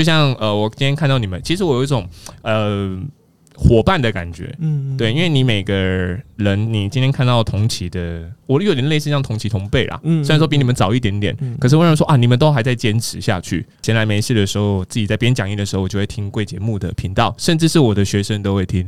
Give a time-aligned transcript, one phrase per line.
[0.00, 2.08] 就像呃，我今天看到你们，其实我有一种
[2.40, 2.98] 呃
[3.54, 5.74] 伙伴的感觉，嗯，对，因为你每个
[6.36, 13.66] 人，你今天看到同期的，我有点类似像同期同辈啦，嗯虽然说比你们早一点点，嗯可是我想说啊，你们都还在坚持下去。
[13.82, 18.86] 闲来没事的时候，自己在编讲义的时候，我就会听贵节目的频道，甚至是我的学生都会听。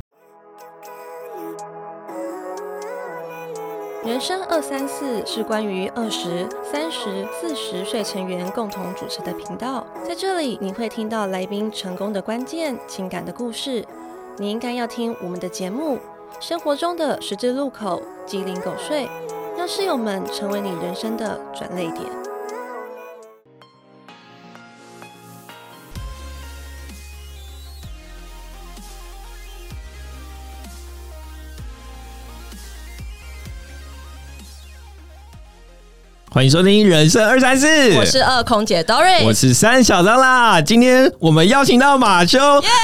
[4.13, 13.83] 人生二三四是关于二十三十四十岁成员共同主持的频道，在这里你会听到来宾成功的关键、情感的故事。
[14.37, 15.97] 你应该要听我们的节目，
[16.39, 19.09] 生活中的十字路口、鸡零狗碎，
[19.57, 22.32] 让室友们成为你人生的转泪点。
[36.33, 40.59] 欢迎收听《人生二三四》，我是二空姐 Dory，我是三小张啦。
[40.59, 42.39] 今天我们邀请到马修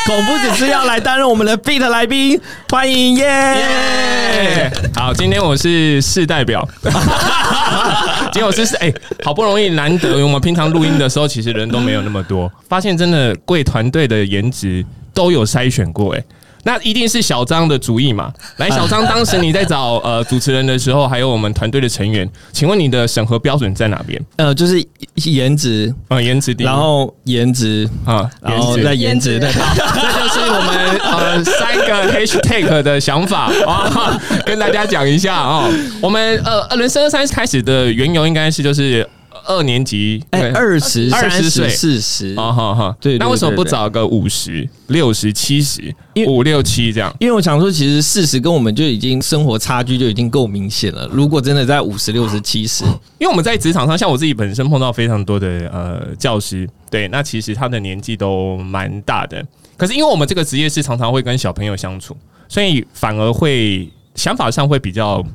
[0.05, 3.25] 恐怖指示要来担任我们的 beat 来宾，欢迎耶！
[3.25, 4.71] 耶！
[4.93, 6.63] 好，今天我是市代表，
[8.31, 8.93] 今天我是哎、
[9.23, 16.23] 好不容易难得，因为我们平常录音的时候，其实人都没有那么多，发现真的贵团队的颜值都有筛选过、哎。
[16.63, 18.31] 那一定是小张的主意嘛？
[18.57, 24.21] 来，小张， 当时你在找呃主持人的时候，还有我们团队的成员，请问你的审核标准在哪边？
[24.37, 24.83] 呃，就是
[25.15, 28.83] 颜值，呃，颜值低，然后颜值，啊，然后颜值。
[28.83, 33.51] 再颜值，对， 这就是我们呃三个 hashtag 的想法。
[33.65, 35.69] 啊，跟大家讲一下哦。
[36.01, 39.07] 我们呃呃人生二三开始的缘由应该是就是
[39.49, 45.93] 二年级，哎，对二十、20三十、岁四十，啊哈哈，对对那为什么不找个五十、六十、七十、
[46.27, 47.11] 五六七这样？
[47.19, 51.09] 因为我想说，其实四十跟我们就已经生活差距就已经够明显了。
[51.11, 52.83] 如果真的在五十、六十、七十，
[53.17, 59.43] 因为我们在职场上，像我自己本身碰到非常多的呃教师，对，那其实他的年纪都蛮大的。
[59.75, 62.15] 可是因为我们这个职业是常常会跟小朋友相处，
[62.47, 65.25] 所以反而会想法上会比较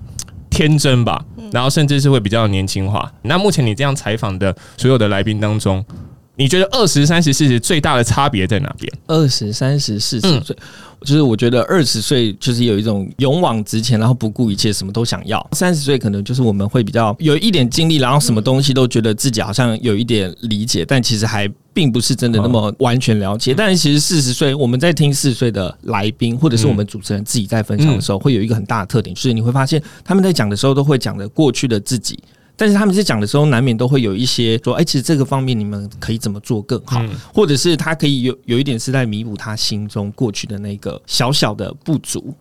[0.54, 1.20] 天真吧，
[1.50, 3.10] 然后甚至是会比较年轻化。
[3.22, 5.84] 那目前你这样采访的所有的来宾当中，
[6.36, 8.92] 你觉得二十三十四十最大的差别在哪边？
[9.06, 10.56] 二十三十四十嗯岁，
[11.02, 15.44] 就是我觉得二十岁就是有一种勇往直前，然后不顾一切，什么都想要。
[15.52, 23.54] 三十岁可能就是我们会比较有一点经历，然后什么东西都觉得自己好像有一点理解，但其实还并不是真的那么完全了解。
[23.54, 32.18] 但是其实四十岁，我们在听四十岁的来宾，或者是我们主持人自己在分享的时候，会有一个很大的特点，就是你会发现他们在讲的时候都会讲的过去的自己。
[32.56, 42.34] 但是他们在讲的时候，难免都会有一些说，哎、其实这个方面你们可以怎么做更好，嗯或者是他可以有有一点是在弥补他心中过去的那个小小的不足。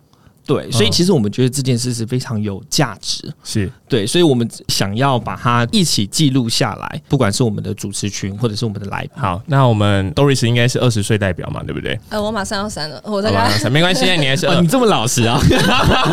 [0.46, 3.32] 对，所以嗯其实我们觉得这件事是非常有价值。
[3.42, 9.10] 是对，所以我们想要把它一起记录下来，不管是我们的主持群，或者是我们的来宾。
[9.14, 11.98] 好，那我们 Doris 应该是二十岁代表嘛，对不对？
[12.10, 15.38] 呃，我马上要删了，我大好吧概， 没关系，你还是你这么老实啊！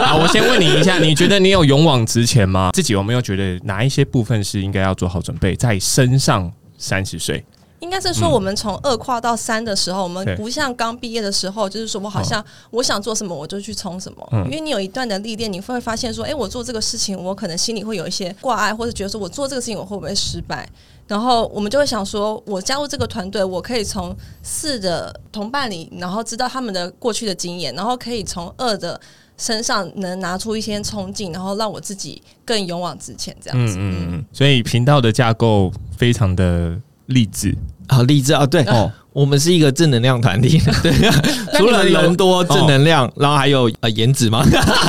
[0.06, 2.70] 好，我先问你一下，你觉得你有勇往直前吗？
[2.74, 7.44] 自己有没有觉得哪一些部分是应该要做好准备，在身上三十岁？
[7.81, 14.28] 应该是说，我们从二跨到三的时候，我们不像刚毕业的时候，就是说我好像我想做什么我就去冲什么。
[14.31, 20.70] 嗯因为你有一段的历练，你会发现说，哎、我做这个事情，我可能心里会有一些挂碍，或者觉得说我做这个事情我会不会失败。
[21.08, 29.00] 然后我们就会想说，我加入这个团队，我可以从四的同伴里，然后知道他们的过去的经验，然后可以从二的
[29.38, 33.75] 身上能拿出一些冲劲，然后让我自己更勇往直前，这样子。
[33.78, 37.56] 嗯嗯嗯，所以频道的架构非常的励志
[37.88, 38.46] 啊励志啊！
[38.46, 38.92] 对，哦。
[39.14, 40.94] 我们是一个正能量团体， 对，
[41.60, 44.42] 除了人多正能量，然后还有呃颜值吗？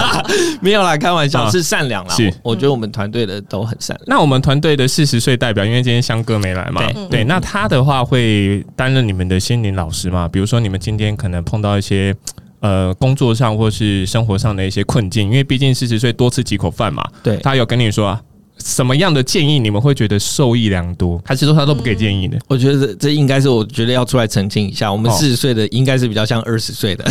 [0.62, 2.15] 没有啦，开玩笑，啊是善良啦。
[2.15, 4.05] 是我我觉得我们团队的都很善良。
[4.06, 10.29] 那我们团队的四十岁代表，因为今天香哥没来嘛，对对，那他的话会担任你们的心灵老师嘛？
[10.29, 12.15] 比如说你们今天可能碰到一些
[12.61, 18.21] 呃工作上或是生活上的一些困境，因为毕竟四十岁多吃几口饭嘛，对，他有跟你说啊。
[18.58, 21.20] 什么样的建议你们会觉得受益良多？
[21.24, 22.38] 还是说他都不给建议的？
[22.48, 27.04] 我觉得这这应该是我觉得要出来澄清一下，我们哦四十岁的应该是比较像二十岁的，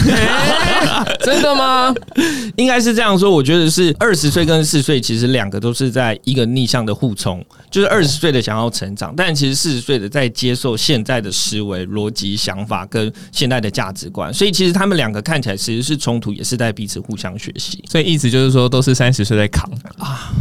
[1.24, 1.94] 真的吗？
[2.56, 3.32] 应该是这样说。
[3.32, 17.84] 我觉得是二十岁跟四十岁其实两个都是在一个逆向的互冲，就是二十岁的想要成长，但其实四十岁的在接受现在的思维、逻辑、想法跟现在的价值观，所以其实他们两个看起来其实是冲突，也是在彼此互相学习。
[17.90, 20.32] 所以意思就是说，都是三十岁在扛啊，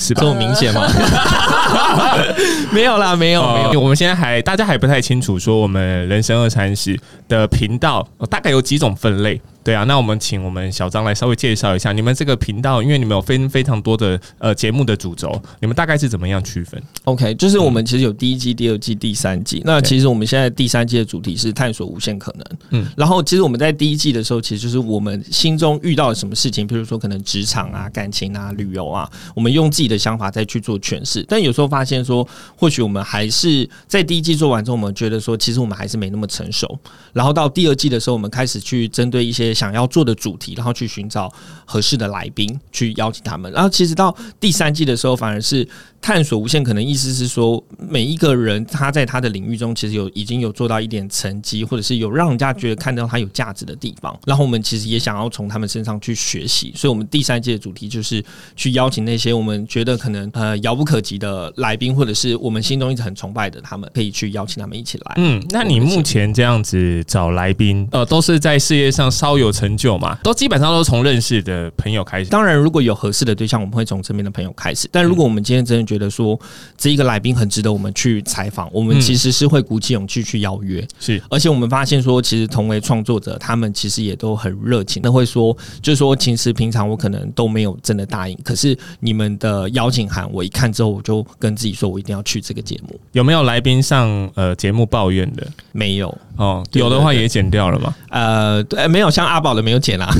[0.00, 0.26] 是吧这？
[0.26, 0.82] 么明显吗？
[2.72, 3.68] 没有啦，没有，没有。
[3.70, 6.98] 哦我们现在还大家还不太清楚，说我们人生二三十
[7.28, 9.40] 的频道、呃大概有几种分类。
[9.62, 19.62] 对啊，那我们请我们小张来稍微介绍一下你们这个频道，因为你们有分非常多的呃节目的主轴，你们大概是怎么样区分？OK，就是我们其实有第一季、第二季、第三季。
[19.64, 22.44] 那其实我们现在第三季的主题是探索无限可能。
[22.70, 31.24] 嗯嗯，然后其实我们在第一季的时候，其实就是我们心中遇到了什么事情，比如说可能职场啊、感情啊、旅游啊，我们用自己的想法再去做诠释。
[31.28, 32.26] 但有时候发现说，
[32.56, 36.78] 或许我们还是在第一季做完之后，我们觉得说，其实我们还是没那么成熟。
[37.12, 41.30] 然后到第二季的时候，我们开始去针对一些想要做的主题，然后去寻找
[41.66, 43.52] 合适的来宾，去邀请他们。
[43.52, 45.68] 然后其实到第三季的时候，反而是
[46.00, 54.18] 探索无限可能，意思是说，每一个人他在他的领域中，其实有已经有做到一点成绩，或者是有让人家觉得看到他有价值的地方。
[54.24, 58.24] 然后我们其实也想要从他们身上去学习，所以我们第三季的主题就是
[58.56, 65.14] 去邀请那些我们觉得可能呃遥不可及的来宾，或者是我们心中一直很崇拜的他们，可以去邀请他们一起来。
[65.18, 70.16] 嗯，那你目前这样子找来宾，呃，都是在事业上稍有成就嘛？
[70.22, 72.30] 都基本上都是从认识的朋友开始。
[72.30, 74.88] 当然，如果有合适的对象，我们会从身边的朋友开始。
[74.92, 76.38] 但如果我们今天真的觉得说
[76.76, 80.86] 这一个来宾很值得我们去采访，我们嗯其实是会鼓起勇气去邀约。
[80.98, 92.98] 是而且我们发现说，其实同为创作者，他们其实也都很热情，那会说，就是说，其实平常我可能都没有真的答应，可是你们的邀请函我一看之后，我就跟自己说我一定要去这个节目。
[93.12, 95.46] 有没有来宾上呃节目抱怨的？
[95.72, 97.94] 没有，哦，有的话也剪掉了嘛。
[98.10, 100.08] 呃，对，没有像阿宝的没有剪啊。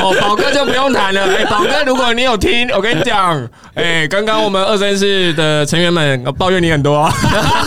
[0.00, 1.22] 哦，宝哥就不用谈了。
[1.36, 7.12] 哎、宝哥，如果你有听，我跟你讲，哎、刚刚我们二三四的成员们呃抱怨你很多、啊。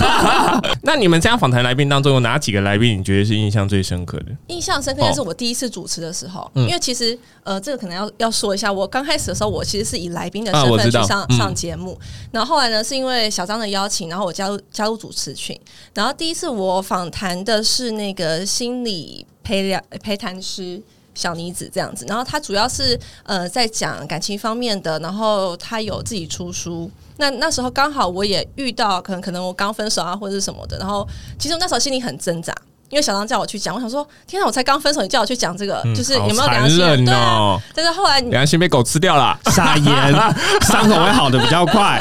[0.84, 4.25] 那你们这样访谈来宾当中，有哪几个来宾你觉得是印象最深刻的？
[4.48, 11.98] 印象深刻就是我第一次主持的时候，嗯因为其实呃，这个可能要要说一下，我刚开始的时候，我其实是以来宾的身份去上、嗯上节目，
[12.31, 15.57] 然后后来呢，是因为小张的邀请，然后我加入加入主持群，
[15.94, 20.81] 然后第一次我访谈的是那个心理陪聊陪谈师。
[21.15, 26.91] 小妮子这样子，然后他主要是呃在讲感情方面的，然后他有自己出书。
[27.17, 31.07] 那那时候刚好我也遇到，可能可能我刚分手啊或者是什么的，然后
[31.39, 32.53] 其实我那时候心里很挣扎，
[32.89, 36.89] 因为小张叫我去讲，我想说天哪，我才刚分手，你叫我去讲这个，嗯就是有没有良心啊？
[36.89, 37.19] 忍对啊。
[37.19, 39.35] 哦，但是后来良心被狗吃掉了。
[39.50, 40.13] 撒盐，
[40.69, 42.00] 伤口会好的比较快。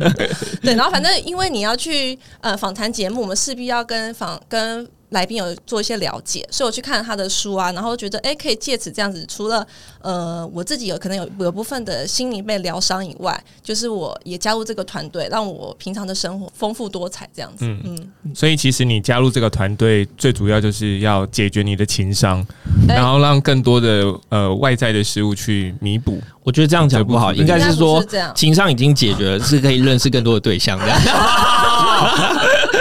[0.64, 9.64] 对，然后反正因为你要去呃访谈节目，我们势必要跟访跟来宾有做一些了解，所以我去看了他的书啊，然后觉得哎，可以借此这样子，除了
[10.00, 17.64] 呃我自己有可能有有部分的心灵被疗伤以外，就是我也加入这个团队，让我平常的生活丰富多彩这样子。
[17.66, 22.44] 嗯嗯，所以其实你加入这个团队，最主要就是要解决你的情商，
[22.88, 26.20] 哎然后让更多的呃外在的事物去弥补。
[26.42, 31.00] 我觉得这样讲不好，应该是说这样情商已经解决了，是可以认识更多的对象这样。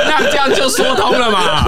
[0.09, 1.65] 那这样就说通了嘛？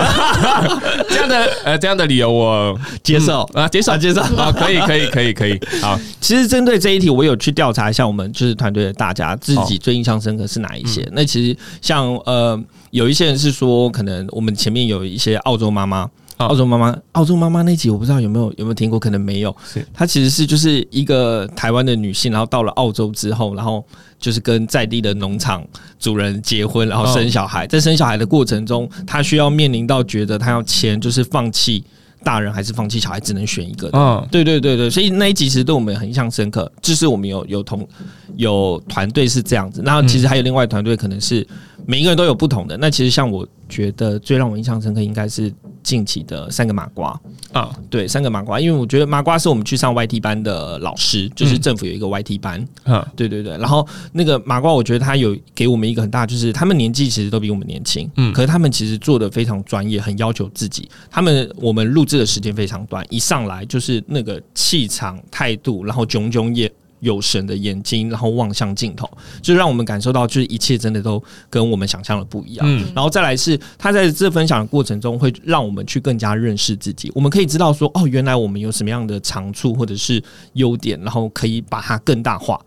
[1.10, 11.07] 这样的呃这样的理由我接受嗯啊，接受啊接受啊，可以可以可以可以， 好，其实针对这一题，我有去调查一下我们就是团队的大家自己最印象深刻是哪一些。
[11.13, 12.60] 那其实像呃，
[12.92, 16.10] 有一些人是说，可能我们前面有一些澳洲妈妈。
[16.38, 19.86] 哦澳洲妈妈，澳洲妈妈那集我不知道有没有有没有听过，可能没有是。
[19.94, 23.84] 她其实是就是一个台湾的女性，然后到了澳洲之后，然后
[24.19, 25.66] 就是跟在地的农场
[26.00, 27.66] 主人结婚，然后生小孩。
[27.66, 31.84] 在生小孩的过程中，她需要面临到觉得她要签，就是放弃
[32.24, 33.98] 大人还是放弃小孩，只能选一个的。
[33.98, 37.88] 嗯对对对对，所以那一集其实对我们很印象深刻，就是我们有有同
[38.36, 41.45] 有团队是这样子，那其实还有另外团队可能是
[41.86, 42.78] 每一个人都有不同的。
[42.78, 45.51] 那其实像我觉得最让我印象深刻应该是
[45.88, 47.18] 近期的三个麻瓜，
[47.54, 58.31] 啊，对，三个麻瓜，因为我觉得麻瓜是我们去上 YT 班的老师，就是政府有一个 YT 班，嗯对对对，然后那个麻瓜，我觉得他有给我们一个很大，就是他们年纪其实都比我们年轻，嗯。
[58.31, 60.90] 嗯，可是他们其实做的非常专业，很要求自己。
[61.09, 66.69] 他们我们录制的时间非常短，一上来就是那个气场、态度，然后炯炯也。
[66.99, 69.09] 有神的眼睛，然后望向镜头，
[69.42, 72.66] 就让我们感受到，就是一切真的都跟我们想象的不一样。
[72.68, 77.11] 嗯然后再来是他在这分享的过程中，会让我们去更加认识自己。
[77.13, 80.23] 我们可以知道说，哦，原来我们有什么样的长处或者是
[80.54, 82.59] 优点，然后可以把它更大化。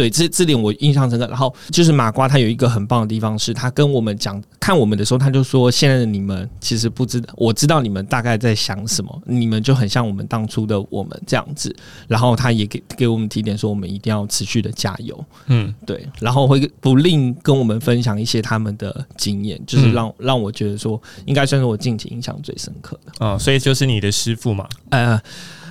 [0.00, 1.26] 对，这这点我印象深刻。
[1.26, 11.76] 然后就是马瓜，他有一个很棒的地方是，他跟我们讲看我们的时候，他就说：“现在的你们其实不知道，我知道你们大概在想什么，你们就很像我们当初的我们这样子。”
[12.08, 15.22] 然后他也给给我们提点说，我们一定要持续的加油。
[15.48, 23.26] 嗯对，然后会不吝跟我们分享一些他们的经验，就是让、让我觉得说，应该算是我近期印象最深刻的。
[23.26, 25.20] 啊，所以就是你的师傅嘛，呃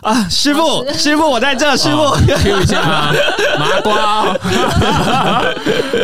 [0.01, 2.11] 啊，师傅老，师师傅，我在这，师傅。
[2.25, 3.13] Q 一下啊
[3.59, 4.39] 麻瓜哦。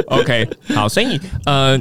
[0.07, 1.79] OK，好，所以呃，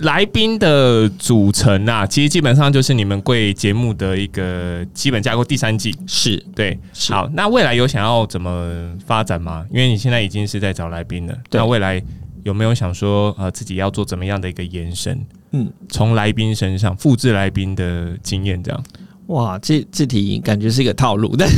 [0.00, 5.44] 来宾的组成啊，其实基本上就是你们贵节目的一个基本架构。
[5.44, 9.64] 第三季是对，是好，那未来有想要怎么发展吗？
[9.70, 12.02] 因为你现在已经是在找来宾了，那未来
[12.44, 15.20] 有没有想说呃自己要做怎么样的一个延伸？
[15.52, 18.84] 嗯，从来宾身上复制来宾的经验，这样
[19.30, 21.48] 哇，这这题感觉是一个套路， 但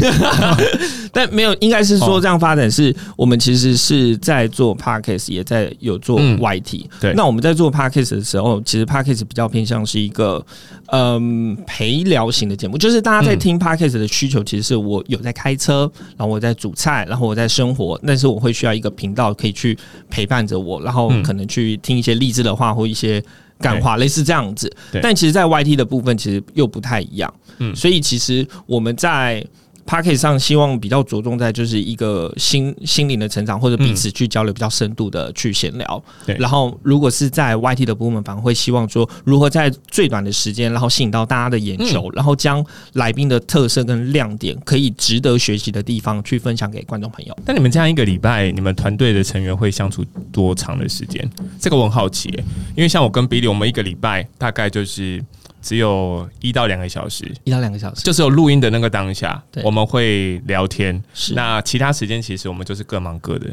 [1.10, 2.20] 但没有，应该是说哦。
[2.20, 6.38] 这样发展是我们其实是在做 podcast，也在有做嗯。
[6.38, 6.84] YT。
[7.00, 7.14] 对。
[7.14, 10.44] 那我们在做 podcast 的时候，其实 podcast 比较偏向是一个
[10.88, 13.38] 嗯陪聊型的节目，就是大家在嗯。
[13.38, 19.76] 听 podcast 的需求，其实是我有在开车，然后我在煮菜，然后我在生活，但是我会需要一个频道可以去
[20.10, 21.22] 陪伴着我，然后嗯。
[21.22, 23.22] 可能去听一些励志的话或一些。
[23.62, 24.70] 干话类似这样子，
[25.02, 27.32] 但其实，在 YT 的部分其实又不太一样。
[27.58, 27.74] 嗯。
[27.74, 29.42] 所以其实我们在
[29.84, 36.02] p a c k e t 上希望比较着重在就是一个心心灵的成长，或者彼此去交流比较深度的去闲聊。
[36.26, 47.36] 对然后如果是在 YT 的部分，反而会希望说如何在最短的时间，然后吸引到大家的眼球，然后将来宾的特色跟亮点，可以值得学习的地方去分享给观众朋友。
[47.44, 51.28] 那你们这样一个礼拜，你们团队的成员会相处多长的时间？
[51.60, 52.44] 这个我很好奇、欸，
[52.76, 55.22] 因为像我跟 Billy，我们一个礼拜大概就是
[55.62, 61.02] 只有一到两个小时，一到两个小时，就是有录音的那个当下对，我们会聊天。
[61.14, 63.46] 是那其他时间其实我们就是各忙各的。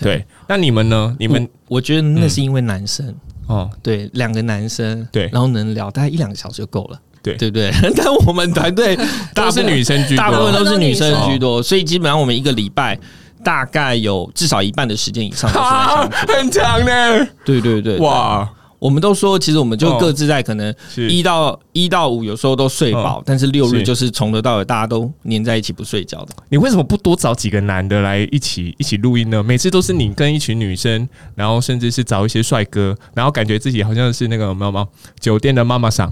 [0.00, 1.16] 对，那你们呢？
[1.18, 3.14] 你们我我觉得那是因为男生。
[3.46, 7.70] 哦，对，两个男生，对然后能聊大概一两个小时就够了，对对不对？
[7.94, 8.98] 但我们团队
[9.34, 10.52] 都是女生居多大部分。
[10.52, 12.98] 都是女生都是女生居多，所以基本上我们一个礼拜
[13.44, 16.16] 大概有至少一半的时间以上都是在相处。
[16.32, 17.28] 很长呢！
[17.44, 20.74] 对对对，哇，我们都说，其实我们就各自在可能
[21.08, 26.34] 一到一到五有时候都睡饱，但是六日就是从头到尾大家都黏在一起不睡觉的。
[26.48, 29.42] 你为什么不多找几个男的来一起一起录音呢？
[29.42, 34.86] 每次都是你跟一群女生，然后甚至是找一些帅哥，然后感觉自己好像是那个有没有吗？
[35.18, 36.10] 酒店的妈妈桑，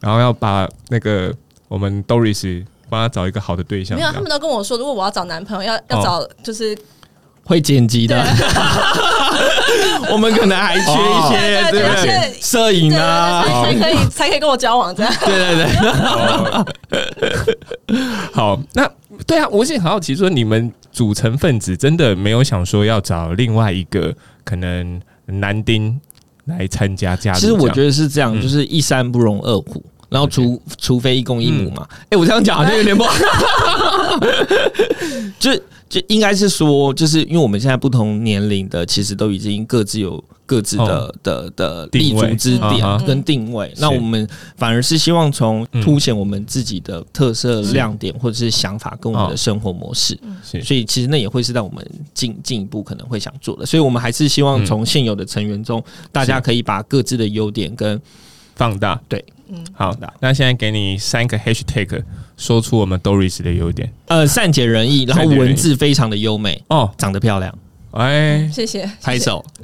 [0.00, 1.34] 然后要把那个
[1.68, 3.96] 我们 Doris 帮他找一个好的对象。
[3.96, 6.76] 没有，他们都跟我说，如果我要找男朋友，要要找就是
[7.50, 8.24] 会剪辑的，
[10.08, 12.38] 我们可能还缺一些，对对对不对对？
[12.40, 15.12] 摄影对啊，才才可以才可以跟我交往这样。
[15.24, 15.66] 对对对。
[15.90, 16.64] 哦
[18.32, 18.88] 好，那
[19.26, 24.14] 对啊，我是很好奇，说你们组成分子真的没有想说要找另外一个
[24.44, 26.00] 可能男丁
[26.44, 27.40] 来参加加入？
[27.40, 29.84] 其实我觉得是这样，嗯就是一山不容二虎。
[30.10, 33.14] 然后除除非一公一母嘛，哎、我这样讲好像有点不好，
[35.40, 35.54] 就
[35.88, 41.14] 就应该是说，就是因为我们现在不同年龄的，其实都已经各自有各自的、哦。
[41.22, 43.72] 的的立足之嗯点跟定位。
[43.78, 50.62] 那我们反而是希望从嗯凸显我们自己的特色亮点或者是想法跟我们哦的生活模式，是。
[50.62, 53.66] 所以其实那也会是在我们进进一步可能会想做的。
[53.66, 54.66] 所以我们还是希望嗯。
[54.66, 58.00] 从现有的成员中，大家可以把各自的优点跟
[58.54, 59.00] 放大。
[59.08, 62.02] 对，嗯，好，那现在给你三个 hashtag，
[62.36, 63.92] 说出我们 Doris 的优点。
[64.06, 66.88] 呃善解人意，然后文字非常的优美，哦。
[66.96, 67.52] 长得漂亮，
[67.90, 69.44] 哎，谢谢，拍手。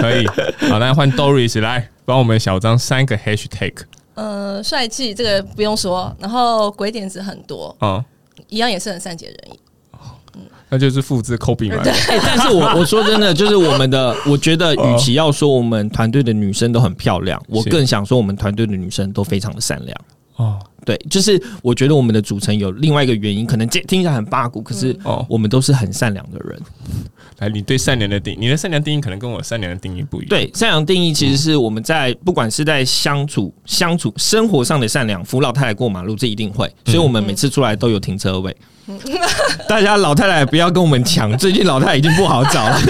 [0.00, 0.26] 可以，
[0.68, 3.74] 好，那换 Doris 来帮我们小张三个 hashtag
[4.14, 8.04] 呃，帅气这个不用说，然后鬼点子很多，哦，
[8.48, 9.58] 一样也是很善解人意。
[10.68, 11.82] 那就是复制 copy 嘛。
[11.84, 19.98] 哎、但是我我说真的，就是我们的，我觉得与其要说我们团队的女生都很漂亮，我更想说我们团队的女生都非常的善良。
[20.36, 26.58] 哦对，就是我觉得我们的组成有另外一个原因，可能这听起来很八股，可是哦，我们都是很善良的人。
[27.38, 30.28] 来，你对善良的定，你的善良定义可能跟我善良的定义不一样。
[30.28, 38.56] 对，善良定义其实是我们在不管是在相处、相处生活上的善良，扶老太太过马路这一定会，所以我们每次出来都有停车位。
[39.68, 42.80] 大家老太太不要跟我们抢， 最近老太太已经不好找了。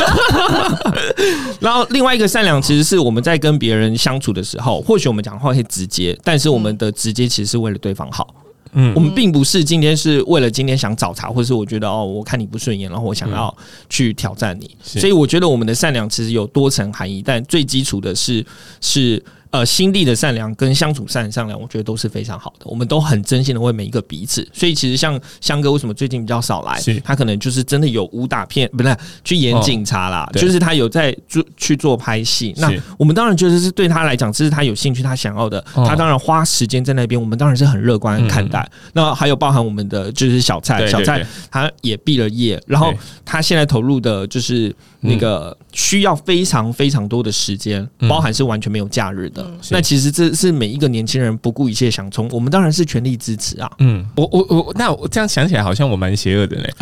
[1.59, 8.35] 然后另外一个善良，其实是我们在跟别人相处的时候，或许我们讲话会直接，但是我们的直接其实是为了对方好。
[8.79, 13.57] 嗯我们并不是今天是为了今天想找茬，或是我觉得哦，我看你不顺眼，然后我想要
[13.89, 14.69] 去挑战你。
[14.83, 18.45] 是所以我觉得我们的善良其实有多层含义，但最基础的是
[18.81, 19.23] 是
[19.57, 22.67] 呃心地的善良跟相处善善良，我觉得都是非常好的。
[22.67, 24.47] 我们都很真心的为每一个彼此。
[24.53, 32.53] 所以其实像香哥为什么最近比较少来是，他可能就是真的有武打片，不是去演警察啦，对就是他有在做去做拍戏。
[32.59, 38.69] 那我们当然觉得是对他来讲，这是他有兴趣、他想要的，哦他当然花时间在那边，我们当然是很乐观看待。
[38.93, 42.93] 那还有包含我们的就是小蔡，小蔡他也毕了业，然后
[43.25, 44.75] 他现在投入的就是
[45.07, 49.43] 那个需要非常非常多的时间，嗯包含是完全没有假日的。
[49.43, 53.71] 嗯那其实这是每一个年轻人不顾一切想冲，我们当然是全力支持啊。
[53.79, 56.75] 嗯，我我我，那我这样想起来好像我蛮邪恶的嘞。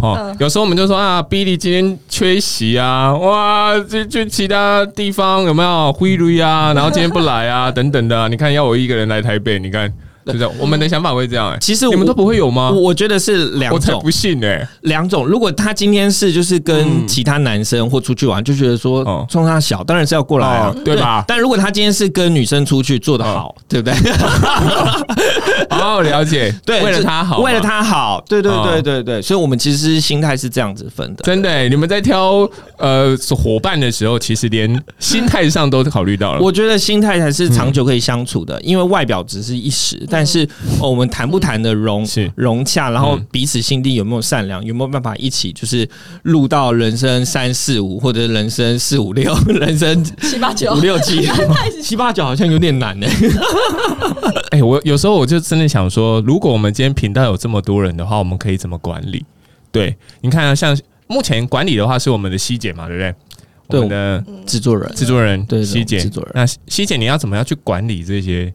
[0.00, 6.72] 哦嗯，有时候我们就说啊，Billy 今天缺席啊，哇，去去其他地方有没有挥 lui 啊？
[6.72, 8.28] 然后今天不来啊，等等的啊。
[8.28, 9.92] 你看，要我一个人来台北，你看，
[10.26, 10.48] 是不是？
[10.58, 11.58] 我们的想法会这样哎。
[11.60, 12.80] 其实你们都不会有吗我？
[12.80, 14.66] 我觉得是两种我才不，信哎。
[14.82, 15.26] 两种。
[15.26, 23.94] 如果他今天是就是跟嗯其他男生或出去玩，就觉得说哦冲他小，当然是要过来对吧但如果他今天是跟女生出去做的好，对不对？
[25.70, 26.54] 哦，了解。
[26.64, 31.22] 对，为了他好，为了他好，对对哦对对对，所以我们其实心态是这样子分的。
[31.22, 32.48] 真的欸，你们在挑
[32.78, 36.40] 呃伙伴的时候，其实连心态上都考虑到了。
[36.40, 40.46] 我觉得心态才是嗯长久可以相处的，因为外表只是一时，但是、
[40.78, 42.30] 哦、我们谈不谈的融是。
[42.36, 43.26] 融洽，然后嗯。
[43.32, 45.88] 彼此心地有没有善良，有没有办法一起就是
[46.24, 50.74] 录到人生三四五或者人生四五六， 人生七八九。
[50.74, 51.26] 五六七。
[51.82, 53.06] 七八九好像有点难呢、
[54.52, 59.24] 哎、我有时候我就真的想说，如果我们今天频道有这么多人的话，我们可以怎么管理？
[59.70, 63.14] 对，你看啊，像目前管理的话是我们的希姐嘛，对不对？
[63.68, 64.94] 对我们的制作人。
[64.94, 66.00] 制作人对对希姐。
[66.00, 68.52] 制作人，那希姐你要怎么样去管理这些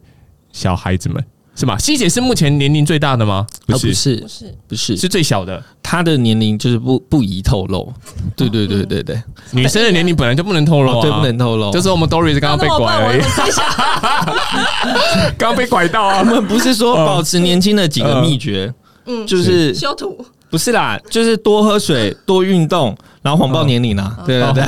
[0.52, 1.24] 小孩子们？
[1.58, 1.76] 是吗？
[1.76, 3.44] 希姐是目前年龄最大的吗？
[3.66, 3.80] 不是，啊
[4.22, 4.96] 不是不是。
[4.96, 5.60] 是，最小的。
[5.82, 7.92] 她的年龄就是不不宜透露，
[8.36, 13.22] 对对对对对，女生的年龄本来就不能透露啊，哦对不能透露，就是我们 Doris 刚刚被拐而已，
[15.36, 16.18] 刚刚被拐到啊。
[16.20, 16.24] 我。
[16.24, 18.72] 们不是说保持年轻的几个秘诀，
[19.06, 22.96] 嗯，就是修图，不是啦，就是多喝水、多运动，
[23.28, 24.16] 然后谎报年龄啦。
[24.24, 24.64] 对对对，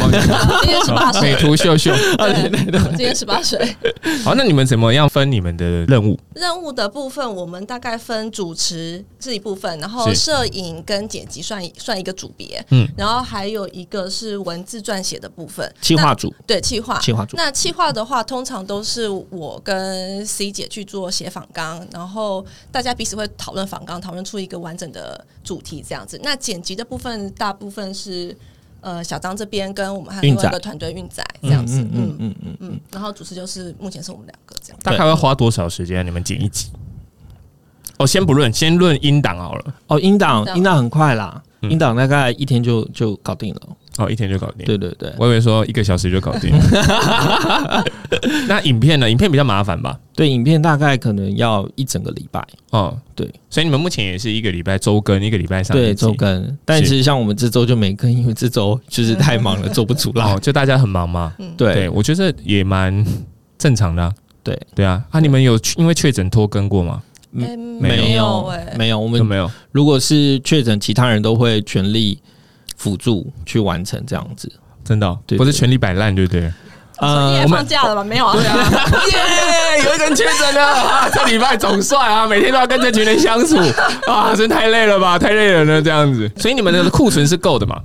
[0.61, 1.91] 今年十八岁美岁，图秀秀。
[2.19, 3.59] 对对对，今年十八岁。
[4.23, 6.19] 好，那你们怎么样分你们的任务？
[6.35, 16.99] 任务的部分，我们大概分主持是一部分，然后是摄影跟剪辑算一算一个组别，嗯然后还有一个是文字撰写的部分，企划组，那对企划。
[16.99, 26.21] 企划组，那企划的话，通常都是我跟 C 姐去做写访纲，然后大家彼此会讨论访纲，讨论出一个完整的主题这样子。
[26.23, 28.37] 那剪辑的部分，大部分是
[28.81, 34.79] 呃小张这边跟我们还有另外一个团队运载这样子，嗯嗯嗯嗯，嗯，然后主持就是目前是我们两个这样。
[34.83, 36.05] 大概会花多少时间？
[36.05, 36.71] 你们剪一集？
[37.99, 39.75] 哦，先不论，先论音档好了。
[39.87, 43.61] 哦，音档音档很快啦，嗯音档大概一天就就搞定了。
[43.99, 44.65] 哦，一天就搞定。
[44.65, 46.53] 对对对我以为说一个小时就搞定。
[48.49, 49.11] 那影片呢？
[49.11, 49.99] 影片比较麻烦吧？
[50.15, 56.59] 对，影片大概可能要一整个礼拜，哦，对，所以你们目前也是一个礼拜周更，一个礼拜上一对周更。
[56.65, 60.39] 但其实像我们这周就没更，因为这周就是太忙了， 做不出来哦，。
[60.41, 61.35] 就大家很忙嘛。
[61.57, 63.05] 对，对我觉得也蛮
[63.59, 64.13] 正常的啊。
[64.43, 67.03] 对对啊，啊，你们有因为确诊拖更过吗？
[67.33, 69.49] 没有哎，没有，我们有没有？
[69.71, 72.19] 如果是确诊，其他人都会全力
[72.81, 74.51] 辅助去完成这样子。
[74.83, 76.41] 真的哦、对不是全力摆烂，对不对？
[77.03, 78.03] 你也呃，放假了吧？
[78.03, 78.35] 没有啊？
[78.35, 78.57] 对啊，
[79.13, 81.09] 耶，有一个人确诊了啊！
[81.13, 83.57] 这礼拜总算啊，每天都要跟这群人相处
[84.11, 86.31] 啊，真太累了吧，太累了呢，这样子。
[86.39, 87.81] 所以你们的库存是够的嘛？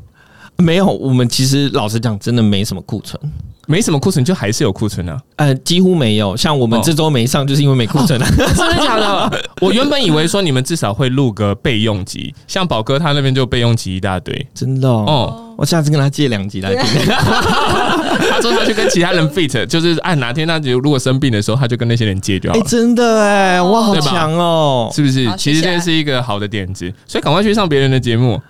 [0.58, 3.22] 没有，我们其实老实讲，真的没什么库存。
[3.67, 5.17] 没什么库存，就还是有库存啊？
[5.38, 6.36] 呃，几乎没有。
[6.36, 8.28] 像我们哦这周没上，就是因为没库存啊。
[8.38, 9.43] 真的假的？
[9.62, 14.47] 我原本以为说你们至少会录个备用集，像宝哥他那边就备用集一大堆。
[14.54, 17.06] 真的哦，哦，我下次跟他借两集来听。
[18.30, 22.65] 他说他去跟其他人 fit，就是按哪天他如果生病的时候，他就跟那些人借就好哎、了。
[22.67, 24.89] 真的哎，哇，好强哦！
[24.93, 25.30] 是不是？
[25.38, 28.41] 其实这是一个好的点子，所以赶快去上别人的节目。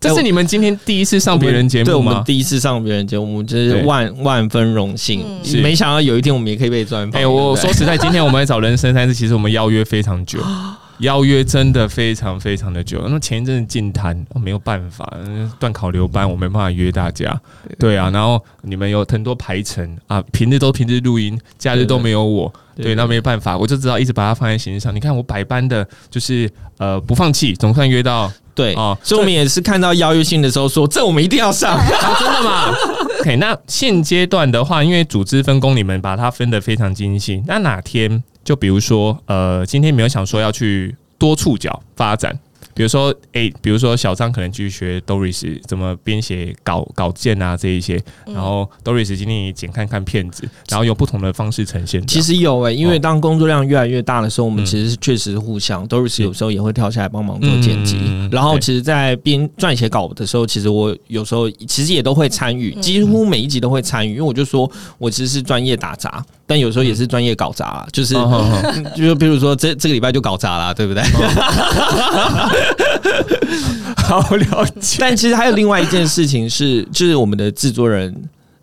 [0.00, 2.24] 这是你们今天第一次上别人节目吗对，我们？
[2.24, 5.22] 第一次上别人节目，我们真是万万分荣幸。
[5.62, 7.20] 没想到有一天我们也可以被专访。
[7.20, 10.38] 哎、我说实在，今天我们来找人生三次，其实我们邀约非常久，
[11.00, 13.06] 邀约真的非常非常的久。
[13.08, 17.38] 那前一阵子进摊、哦没有办法，嗯断考留班，我没办法约大家。
[17.78, 22.50] 对啊，然后你们有很多排程啊，平日都平日录音，假日都没有我。
[22.74, 24.94] 对对，那没办法，我就知道一直把它放在心上。
[24.94, 31.76] 你看我百般的，就是呃不放弃，总算约到对哦所以我们也是看到邀约信的时候说，这我们一定要上。
[31.76, 31.86] 啊，
[32.18, 32.74] 真的吗？
[33.20, 37.42] OK，那现阶段的话，因为组织分工，你们把它分得非常精细。
[37.46, 42.38] 那哪天就比如说，呃，今天没有想说要去多触角发展，
[42.74, 52.06] 比如说，诶，比如说小张可能去学 Doris 怎么编写稿稿件啊这一些，然后 Doris 今天也剪看看片子，然后用不同的方式呈现。
[52.06, 57.98] 其实有哎、因为当工作量越来越大的时候，我们嗯其实是确实互相，Doris 有时候也会跳下来帮忙做剪辑。
[58.30, 68.14] 然后其实，在编撰写稿的时候，其实我有时候其实也都会参与，嗯几乎每一集都会参与，因为我就说我其实是专业打杂，但有时候也是专业搞砸啦，就是。
[68.96, 71.02] 就是比如说这这个礼拜就搞砸了，对不对？
[73.96, 74.98] 好了解。
[75.00, 78.14] 但其实还有另外一件事情是，就是我们的制作人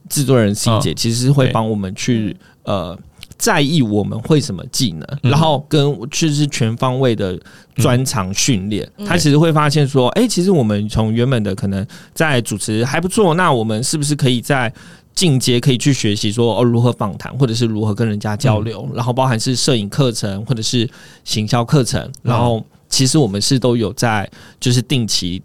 [0.09, 2.97] 制作人 C 姐其实是会帮我们去呃。
[3.39, 5.29] 在意我们会什么技能，嗯。
[5.29, 7.39] 然后跟就是全方位的
[7.75, 9.05] 专长训练，嗯。
[9.05, 14.73] 他其实会发现说，哎、其实我们从原本的可能在主持还不错，那我们是不是可以在
[15.13, 20.89] 进阶可以去学习说哦如何访谈，或者是如何跟人家交流，然后包含是摄影课程或者是
[21.23, 25.43] 行销课程，然后其实我们是都有在就是定期的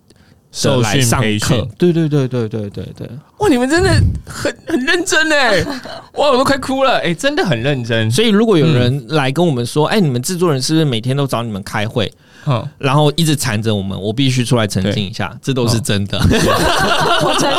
[0.52, 1.48] 受训来上培训。
[1.48, 3.88] 课，对对对对对对对，哇，你们真的
[4.26, 5.64] 很很认真哎！
[6.14, 6.98] 哇，我都快哭了。
[6.98, 8.11] 哎，真的很认真。
[8.11, 12.12] 所以如果有人来跟我们说，哎、你们制作人是不是每天都找你们开会，
[12.46, 16.18] 嗯，然后一直缠着我们，我必须出来澄清一下，这都是真的。
[16.20, 17.59] 我承认，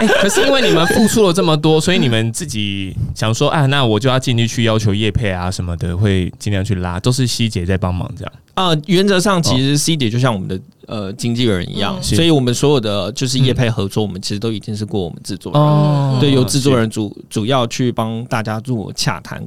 [0.00, 8.32] 哎， 可是因为你们付出了这么多，所以你们自己想说，啊，那我就要尽力去要求叶配啊什么的，会尽量去拉，都是希姐在帮忙这样。
[8.54, 12.02] 呃，原则上其实 C 姐就像我们的呃经纪人一样，嗯。
[12.02, 19.44] 所以我们所有的就是业配合作，我们其实都已经是过我们制作人，哦对，由制作人主主要去帮大家做洽谈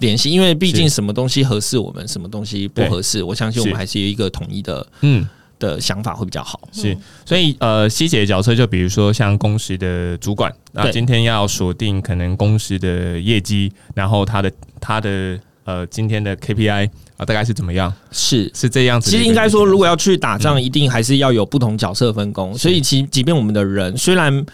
[0.00, 3.78] 联系，因为毕竟什么东西合适我们，什么东西不合适，我相信我们是。
[3.78, 5.26] 还是有一个统一的嗯，
[5.58, 6.60] 的想法会比较好。
[6.72, 17.92] 是，所以呃，希姐的角色就比如说像公司的主管，那今天要锁定可能公司的业绩，然后他的他的呃今天的 KPI 啊，大概是怎么样？
[18.10, 18.50] 是。
[18.54, 19.10] 是这样子。
[19.10, 22.56] 其实应该说，如果要去打仗，一定还是要有不同角色分工。
[22.56, 24.44] 所以，其即便我们的人虽然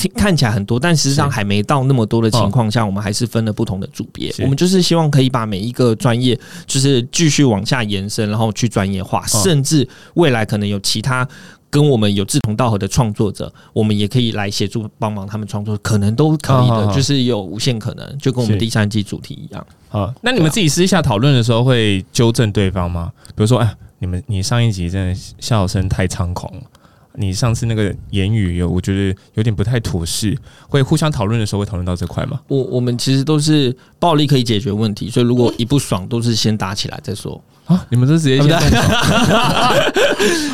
[0.00, 4.34] 听看起来很多，但实际上还没到那么多的情况下，我们还是分了不同的组别。
[4.38, 11.28] 我们就是希望可以把每一个专业，就是继续往下延伸，然后去专业化，嗯甚至未来可能有其他。
[11.72, 19.64] 跟我们有志同道合的创作者，我们也可以来协助帮忙他们创作，可能都可以的，好好好就是有无限可能，就跟我们第三季主题一样。
[19.88, 23.12] 好，那你们自己私下讨论的时候会纠正对方吗？
[23.28, 26.62] 比如说，哎，你们你上一集真的笑声太猖狂了。
[27.14, 30.36] 你上次那个言语有，我觉得有点不太妥适，
[30.68, 32.40] 会互相讨论的时候会讨论到这块吗？
[32.48, 37.42] 我我们其实都是暴力可以解决问题，所以如果一不爽，都是先打起来再说。
[37.66, 38.48] 啊，你们都直接先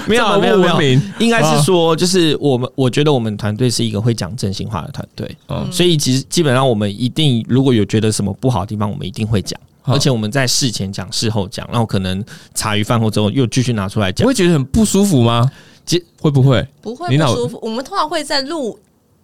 [0.06, 9.58] 没有没有没有应该是说，就是我们我觉得我们团队是一个会讲真心话的团队，嗯所以其实基本上我们一定如果有觉得什么不好的地方，我们一定会讲。
[9.88, 12.22] 而且我们在事前讲、事后讲，然后可能
[12.54, 14.24] 茶余饭后之后又继续拿出来讲。
[14.24, 15.48] 不会觉得很不舒服吗？
[15.86, 16.66] 其会不会？
[16.82, 17.58] 不会不舒服。
[17.62, 18.78] 我们通常会在录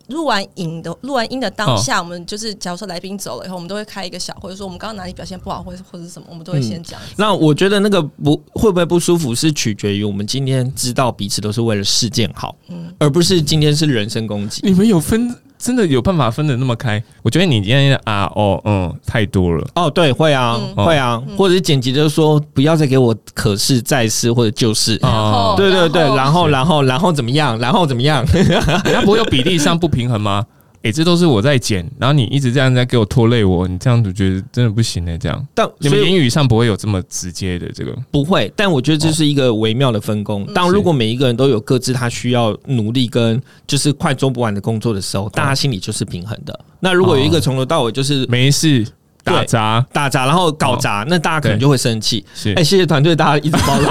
[0.09, 7.01] 录完影的录完音的当下，我们就是假如说来宾走了以后，我们都会开一个小会，说我们刚刚哪里表现不好，或者或者是什么，我们都会先讲。
[7.17, 14.61] 那我觉得那个不会不会不舒服，是取决于我们今天知道彼此都是为了事件好，嗯而不是今天是人身攻击。
[14.65, 17.01] 你们有分真的有办法分的那么开？
[17.23, 19.65] 我觉得你今天啊哦嗯太多了。
[19.77, 24.99] 哦，对，会啊，嗯会啊，或者是剪辑就是说不要再给我可是再是或者就是。
[25.03, 27.57] 哦对对对，然后然后然后怎么样？
[27.61, 28.27] 然后怎么样？
[28.85, 30.45] 那不会有比例上不平衡吗？
[30.83, 40.45] 诶，这都是我在剪，然后你一直这样在给我拖累我，你这样子觉得真的不行呢、这样，但你们言语上不会有这么直接的这个不会，但我觉得这是一个微妙的分工。
[40.53, 46.59] 当如果每一个人都有各自他需要努力跟就是快做不完的工作的时候，大家心里就是平衡的。
[46.81, 48.85] 那如果有一个从头到尾就是没事
[49.23, 52.25] 打杂打杂，然后搞砸，那大家可能就会生气。
[52.35, 53.89] 是哎、谢谢团队，大家一直包容，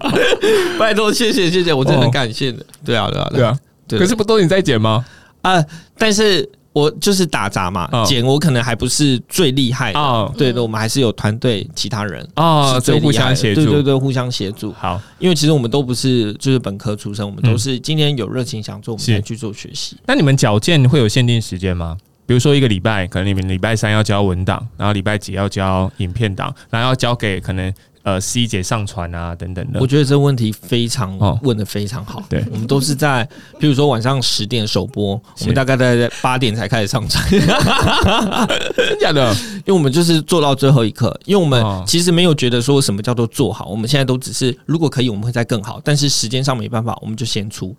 [0.80, 2.64] 拜托，谢谢谢谢，我真的很感谢的。
[2.82, 5.04] 对啊，对啊，对啊，对可是不都你在剪吗？
[5.44, 5.64] 啊、
[5.96, 10.00] 但是我就是打杂嘛，哦剪我可能还不是最厉害的。
[10.00, 14.72] 哦对的，我们还是有团队其他人哦，就互相协助，对对对，互相协助。
[14.72, 19.96] 好，因为其实我们都不是就是本科出身，我们都是今天有热情想做，我们是才去做学习。
[20.06, 21.96] 那你们矫健会有限定时间吗？
[22.26, 27.70] 比如说一个礼拜，可能你们礼拜三要交文档，然后礼拜几要交影片档，然后要交给可能
[28.04, 29.86] 呃 C 姐上传啊等等的我。
[29.86, 32.22] 觉得这问题非常哦问的非常好。
[32.28, 39.34] 对我们都是在，譬如说晚上十点首播，我们大概在八点才开始上传， 真假的？
[39.58, 41.18] 因为我们就是做到最后一刻。
[41.24, 47.74] 因为我们哦其实没有觉得说什么叫做做好，我们现在都只是如果可以，我们会再更好，但是时间上没办法，我们就先出。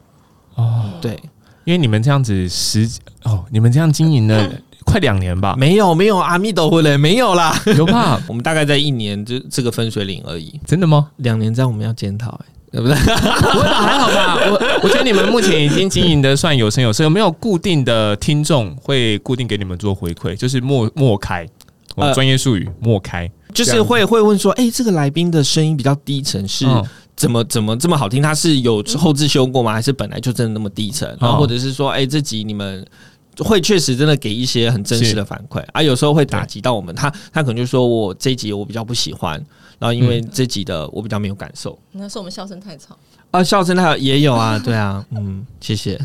[0.55, 1.19] 哦，对，
[1.65, 2.89] 因为你们这样子时
[3.23, 4.49] 哦，你们这样经营了
[4.85, 5.55] 快两年吧？
[5.57, 7.59] 没有没有阿弥陀佛嘞，没有啦。
[7.75, 8.21] 有吧？
[8.29, 11.09] 我们大概在一年这这个分水岭而已，真的吗？
[11.17, 12.95] 两年这样我们要检讨哎，对不对？
[12.95, 14.37] 不会吧，还好吧。
[14.51, 20.35] 我我觉得你们目前已经经营的算有声有色，有没有固定的听众会固定给你们做回馈？
[20.35, 21.45] 就是莫莫开，
[21.95, 26.83] 我们呃专业术语莫开，就是会会问说，哎、这个来宾的声音比较低沉，是嗯
[27.15, 28.21] 怎么怎么这么好听？
[28.21, 29.71] 他是有后置修过吗？
[29.71, 31.07] 还是本来就真的那么低沉？
[31.19, 32.85] 然后或者是说，哎、这集你们
[33.43, 36.93] 会确实真的给一些很真实的反馈啊，有时候会打击到我们。
[36.95, 39.33] 他他可能就说我这一集我比较不喜欢，
[39.79, 41.77] 然后因为这集的我比较没有感受。
[41.91, 42.97] 那是我们笑声太吵。
[43.31, 45.99] 啊，笑声太也有啊， 对啊，嗯，谢谢。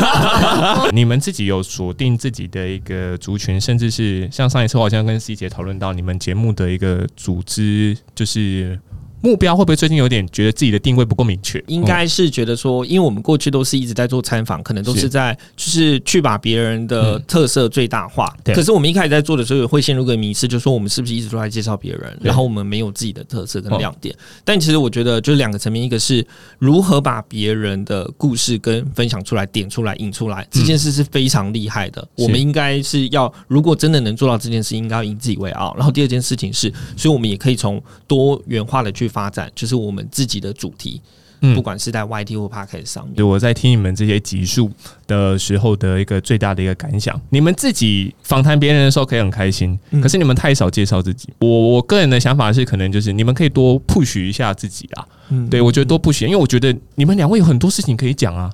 [0.92, 8.78] 你们自己有锁定自己的一个族群，甚至是像上一次我好像跟 C 姐讨论到你们节目的一个组织，就是。
[9.22, 11.62] 目标会不会最近有点觉得自己的定位不够明确？
[11.66, 18.34] 应该是觉得说，因为我们过去都是一直在做参访，可能都是在就是去把别人的特色最大化。
[18.44, 24.14] 可是我们一开始在做的时候，会陷入个迷失，就说我们是不是一直都在介绍别人，然后我们没有自己的特色跟亮点？
[24.42, 26.26] 但其实我觉得，就是两个层面，一个是
[26.58, 32.06] 如何把别人的故事跟分享出来、点出来、引出来，这件事是非常厉害的。
[32.16, 35.74] 我们应该是要，如果真的能做到这件事，应该要以自己为傲。
[35.76, 39.09] 然后第二件事情是，所以我们也可以从多元化的去。
[39.10, 41.02] 发展就是我们自己的主题，
[41.42, 43.26] 嗯不管是在 YT 或 p a r k 上面。
[43.26, 44.70] 我在听你们这些集数
[45.06, 51.28] 的时候的一个最大的一个感想，你们自己访谈别人的时候可以很开心，可是你们太少介绍自己。
[51.40, 55.06] 我我个人的想法是，可能就是你们可以多 push 一下自己啊。
[55.30, 58.52] 嗯对我觉得多 push，因为我觉得你们两位有很多事情可以讲啊。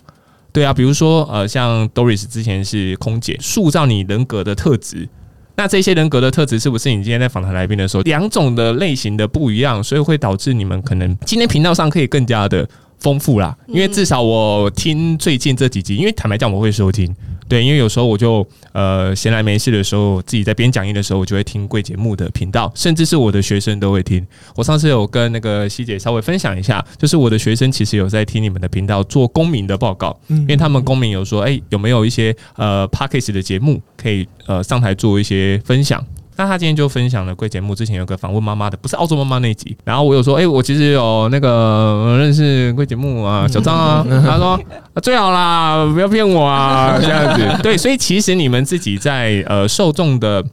[0.52, 5.06] 对啊，比如说呃，像 Doris 之前是空姐，塑造你人格的特质。
[5.56, 13.56] 那这些人格的特质是不是你今天在访谈来宾的时候，两种的类型的不一样，所以会导致你们可能今天频道上可以更加的丰富啦？
[13.66, 17.14] 因为至少我听最近这几集，因为坦白讲我会收听。
[17.48, 24.26] 对，因为有时候我就呃闲来没事的时候，自己在编讲义的时候，我就会听贵节目的频道，甚至是我的学生都会听。
[24.54, 36.04] 我上次有跟那个希姐稍微分享一下，就是我的学生其实有在听你们的频道做公民的报告，因为他们公民有说，哎，有没有一些呃 p a c k a g e 的节目可以呃上台做一些分享。
[36.36, 39.76] 那他今天就分享了贵节目之前有个访问妈妈的，不是澳洲妈妈那集。
[39.84, 44.06] 然后我有说，哎，我其实有那个认识贵节目啊，小张啊。
[44.24, 44.60] 他说
[45.02, 47.62] 最好啦，不要骗我啊，这样子。
[47.62, 50.44] 对，所以其实你们自己在呃受众的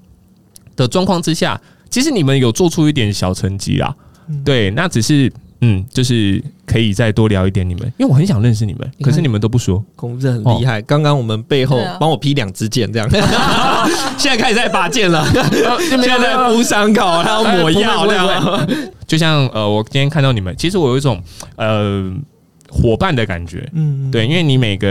[0.75, 3.93] 的状况之下，其实你们有做出一点小成绩啦。
[4.43, 5.31] 对，那只是。
[5.65, 9.81] 嗯，就是可以再多聊一点你们，因为我很想认识你们，可是你们都不说。
[9.95, 13.09] 公子很厉害，刚刚我们背后帮我劈两支箭，这样，
[14.19, 15.25] 现在开始在拔剑了，
[15.79, 18.67] 现在在敷伤口，还要抹药，这样。
[19.07, 21.21] 就像呃，我今天看到你们，其实我有一种
[21.55, 22.13] 呃
[22.69, 24.87] 伙伴的感觉，嗯，对，因为你每个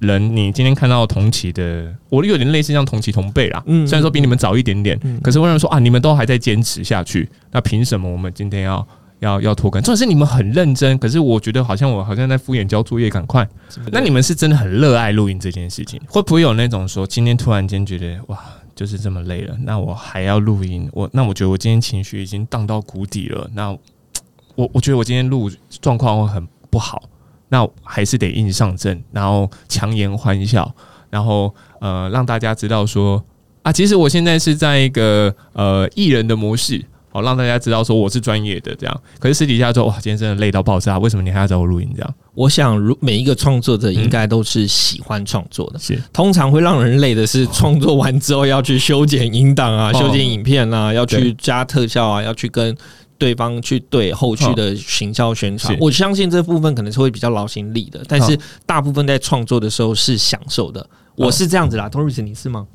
[0.00, 8.86] 人，你今天看到同期的，我有点类似像同期同辈啦，嗯，虽然说比你们早一点点，可是为什么说啊，你们都还在坚持下去，那凭什么我们今天要？
[9.22, 13.48] 要要拖更，重点是你们很认真，可是我觉得好像我好像在敷衍交作业，赶快。
[13.92, 18.38] 那你们是真的很热爱录音这件事情，会不会有那种说今天突然间觉得哇，
[18.74, 20.90] 就是这么累了，那我还要录音？
[20.92, 23.70] 我那我觉得我今天情绪已经荡到谷底了，那
[24.56, 25.48] 我我觉得我今天录
[25.80, 27.04] 状况会很不好，
[27.48, 30.74] 那还是得硬上阵，然后强颜欢笑，
[31.10, 33.24] 然后呃让大家知道说
[33.62, 36.84] 啊，其实我现在是在一个呃艺人的模式。
[37.12, 42.14] 哦，让大家知道说我是专业的这样，可是私底下说哇，今天真的累到爆炸，为什么你还要找我录音这样？
[42.34, 52.74] 我想，如每一个创作者应该都是喜欢创作的，是通常会让人累的是创作完之后要去修剪音档啊，修剪影片啊，要去加特效啊，要去跟
[53.18, 55.76] 对方去对后续的行销宣传。
[55.78, 60.84] 我相信这部分可能是会比较劳心力的，但是大部分在创作的时候是享受的。
[61.14, 62.66] 我是这样子啦，Toris，你是吗？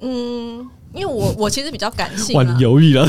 [0.00, 0.68] 嗯。
[0.92, 3.06] 因为我我其实比较感性，哇，你犹豫了，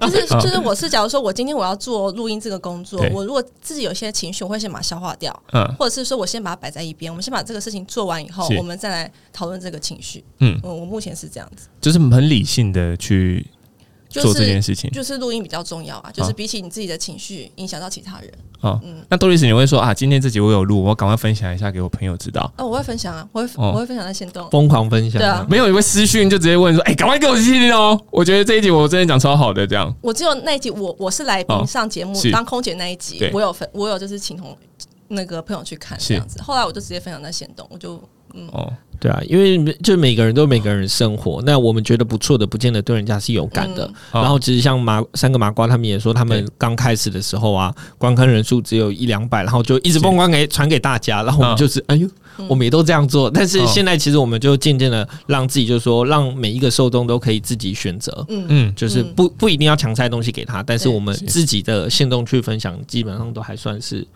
[0.00, 13.46] 就是 就是我是假如说我今天我要做录音这个工作，我如果自己有些情绪，我会先把它消化掉，嗯，或者是说我先把它摆在一边，我们先把这个事情做完以后，我们再来讨论这个情绪，嗯，我目前是这样子，就是很理性的去。
[14.10, 18.30] 做这件事情，就是录音比较重要啊，就是比起你自己的情绪影响到其他人。
[18.60, 22.52] 哦，嗯，那杜律师你会说啊，今天这集我有录，我赶快分享一下给我朋友知道。
[22.58, 25.20] 哦，我会分享啊，我会我会分享在线动，疯狂分享。
[25.20, 27.98] 对啊，没有你会私讯就直接问说，哎，赶快给我听听哦。
[28.10, 29.94] 我觉得这一集我真的讲超好的，这样。
[30.02, 34.56] 我只有那一集，我我是来宾上节目当空姐那一集，我有分，我有就是请同
[35.08, 36.42] 那个朋友去看这样子。
[36.42, 37.94] 后来我就直接分享在线动，我就
[38.34, 38.70] 嗯哦。
[39.00, 43.90] 对啊，因为就每个人都有每个人生活，那我们觉得不错的，不见得对人家是有感的。
[44.12, 52.06] 然后其实像麻三个麻瓜，他们也说，他们刚开始的时候啊，观看人数只有一两百，然后就一直疯狂给传给大家，然后我们就是哎呦，
[52.46, 53.30] 我们也都这样做。
[53.30, 58.44] 但是现在其实我们就渐渐的让自己，就是说让每一个受众都可以自己选择，嗯。
[58.48, 64.06] 嗯，就是不不一定要强塞东西给他，但是我们自己的行动去分享，基本上都还算是。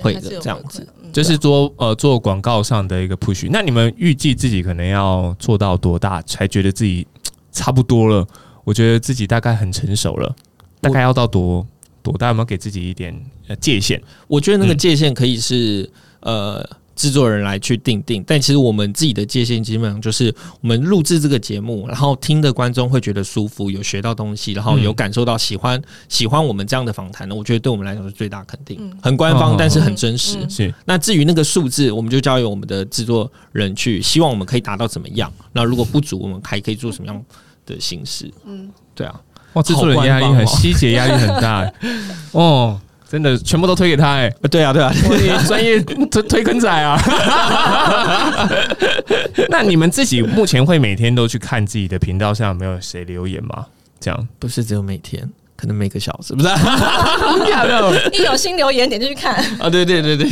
[0.00, 3.48] 会的这样子，就是做呃做广告上的一个 push。
[3.50, 7.06] 那你们预计自己可能要做到多大才觉得自己
[7.52, 8.26] 差不多了？
[8.64, 10.34] 我觉得自己大概很成熟了，
[10.80, 11.66] 大概要到多
[12.02, 12.28] 多大？
[12.28, 13.14] 有没有给自己一点
[13.48, 14.00] 呃界限？
[14.26, 18.22] 我觉得那个界限可以是呃制作人来去定定。
[18.26, 27.34] 但其实我们自己的界限基本上就是我们录制这个节目，然后听的观众会觉得舒服，有学到东西，然后有感受到喜欢、喜欢我们这样的访谈呢。
[27.34, 30.38] 我觉得对我们来讲是最大肯定，很官方，哦但是很真实。
[30.38, 35.32] 嗯是那至于那个数字，我们就交由我们的制作人去，希望我们可以达到怎么样。
[35.52, 37.24] 那如果不足，我们还可以做什么样
[37.66, 38.30] 的形式？
[38.44, 39.20] 嗯，对啊，
[39.54, 41.72] 哇，制作人压力很，好官方哦希姐压力很大
[42.32, 42.80] 哦，
[43.14, 44.92] 真的全部都推给他哎，呃对啊，对啊，
[45.46, 47.00] 专业推推坑仔啊！
[49.48, 53.66] 那你们自己目前会每天都去看自己的频道上有没有谁留言吗？
[54.00, 54.28] 这样。
[54.40, 56.48] 不是只有每天，可能每个小时，不是？
[56.48, 56.58] 啊？
[57.46, 60.28] 假的，一有新留言点进去看，啊对对对对，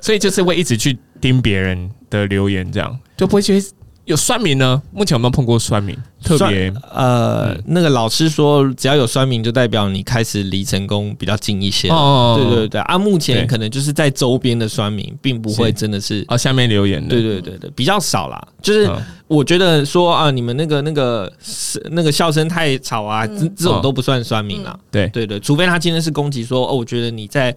[0.00, 2.96] 所以就是会一直去盯别人的留言，这样。
[3.16, 3.66] 就不会觉得
[4.04, 4.82] 有酸民呢？
[4.90, 5.96] 目前有没有碰过酸民？
[6.24, 11.88] 特别呃，那个老师说，只要有酸民，就代表你开始离成功比较近一些。
[11.88, 16.24] 哦对对对，啊，目前可能就是在周边的酸民，并不会真的是。
[16.26, 18.44] 啊，下面留言的，对对对对，比较少啦。
[18.60, 18.96] 就是嗯
[19.28, 24.76] 我觉得说啊，你们那个那个是那个笑声太吵啊，这这种嗯都不算酸民啦。
[24.90, 27.54] 对对对，除非他今天是攻击说哦，我觉得你在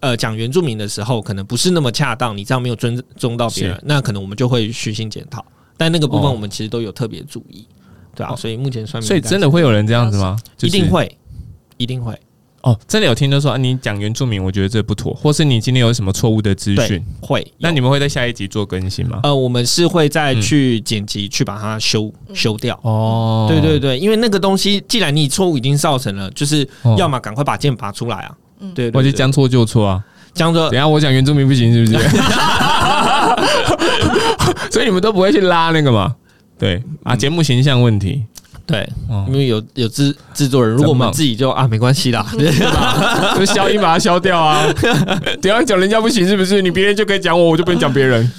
[0.00, 5.44] 呃讲原住民的时候可能不是那么恰当，你这样没有尊重到别人，那可能我们就会虚心检讨。
[5.78, 7.66] 但那个部分哦我们其实都有特别注意，
[8.14, 10.36] 对啊，哦所以目前酸民所以真的会有人这样子吗？
[10.58, 11.18] 就是一定会，
[11.78, 12.12] 一定会，
[12.62, 17.46] 哦，真的有听到说、啊、你讲原住民，我觉得这不妥，或是你今天有什么错误的资讯，，会。
[17.58, 19.20] 那你们会在下一集做更新吗？
[19.22, 22.78] 呃，我们是会再去剪辑，去把它修修掉。
[22.82, 28.36] 哦对对对，因为那个东西，既然你错误已经造成了，就是哦要么赶快把剑拔出来啊。
[28.74, 30.04] 对，对对我就将错就错啊。
[30.34, 31.98] 将错等下我讲原住民不行是不是？
[34.70, 36.14] 所以你们都不会去拉那个嘛？
[36.58, 38.24] 对啊，节目形象问题，
[38.66, 42.26] 对，哦因为有有制制作人，如果我们自己就啊没关系啦，
[43.38, 44.66] 就消音把它消掉啊。
[45.40, 46.60] 等一下讲人家不行是不是？
[46.60, 48.30] 你别人就可以讲我，我就不能讲别人。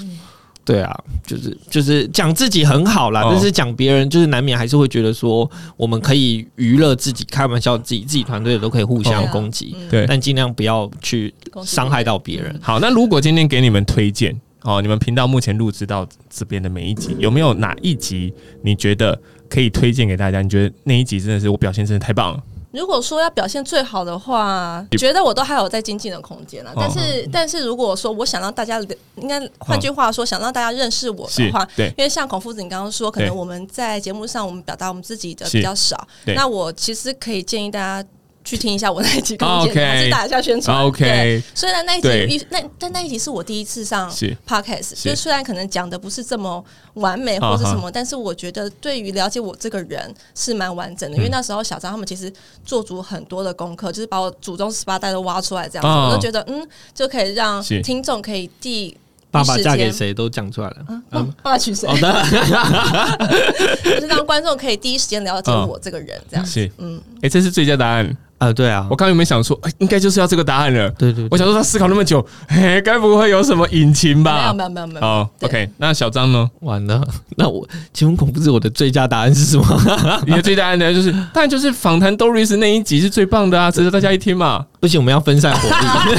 [0.65, 0.95] 对啊，
[1.25, 11.33] 就是就是讲自己很好啦，哦但是讲别人就是难免还是会觉得说，我们可以娱乐自己，开玩笑自己自己团队的都可以互相哦攻击，对，但尽量不要去
[11.65, 12.55] 伤害到别人。
[12.61, 19.19] 好，那如果今天给你们推荐哦，你们频道目前录制到这边的每一集，有没有哪一集你觉得
[19.49, 20.41] 可以推荐给大家？
[20.41, 22.43] 你觉得那一集真的是我表现真的太棒了？
[22.71, 26.71] 如果说要表现最好的话，觉得我都还有在精进的空间了。
[26.75, 28.79] 但是，但是如果说我想让大家，
[29.15, 38.07] 应该换句话说，想让大家认识我的话，对因为像孔夫子你刚刚说，可能我们在节目上我们表达我们自己的比较少，对那我其实可以建议大家。
[38.49, 40.75] 去听一下我那一集空间，OK 还是打一下宣传。
[40.83, 44.35] OK 对虽然那一集一那但那一集是我第一次上是。
[44.47, 45.09] podcast，是。
[45.09, 46.63] 就虽然可能讲的不是这么
[46.95, 52.33] 完美啊或是什么，但是我觉得对于了解我这个人是蛮完整的，因为那时候小张他们其实
[52.65, 58.97] 做足很多的功课，就是把我祖宗十八代都挖出来，这样子，哦我就觉得嗯，就可以让听众可以第
[59.29, 60.75] 爸爸嫁给第一时间谁都讲出来了。
[61.11, 61.87] 嗯，爸爸娶谁？
[61.87, 62.25] 好的，
[63.83, 65.67] 就是让观众可以第一时间了解嗯。
[65.67, 66.43] 我这个人，这样。
[66.43, 68.17] 是，嗯，哎、这是最佳答案。
[68.39, 70.89] 啊，对啊我，刚刚有没有想说，哎、应该就是要这个答案了？
[70.91, 74.53] 对对，我想说他思考那么久，嘿，该不会有什么隐情没吧有？
[74.53, 75.05] 没有没有没有。
[75.05, 76.49] 哦对，OK，那小张呢？
[76.61, 77.01] 完了，
[77.35, 79.65] 那我请问恐怖是我的最佳答案是什么？
[80.25, 80.93] 你的最佳答案呢？
[80.93, 84.65] 就是，当然就是访谈 Doris 那一集是最棒的啊，值得大家一听嘛。
[84.79, 86.15] 不行，我们要分散火力，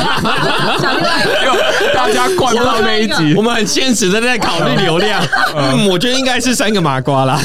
[0.78, 5.24] 想另外一个大家灌爆那一集我，们很现实的在考虑流量。
[5.56, 7.40] 嗯，我觉得应该是三个麻瓜啦。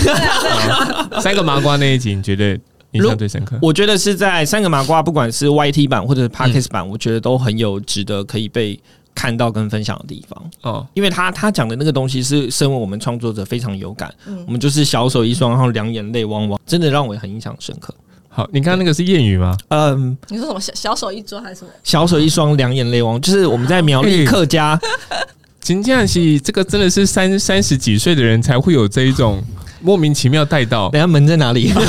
[1.21, 2.59] 三个麻瓜那一集，你觉得
[2.95, 3.57] 印象最深刻？
[3.61, 8.79] 我觉得是在三个麻瓜，不管是 YT 版或者是 Podcast 版，我觉得都很有值得可以被
[9.13, 10.51] 看到跟分享的地方。
[10.63, 17.93] 哦，因为他他讲的那个东西是身为我们创作者非常有感，嗯我们就是小手一双，然后两眼泪汪汪，真的让我很印象深刻。
[18.27, 19.55] 好，你刚刚那个是谚语吗？
[19.69, 21.71] 嗯，你说什么小小手一抓还是什么？
[21.85, 24.77] 小手一双，两眼泪汪，就是我们在苗栗客家，
[25.61, 29.41] 金建熙，这个真的是三三十几岁的人才会有这一种
[29.85, 30.89] 莫名其妙带到。
[30.89, 31.71] 等下门在哪里？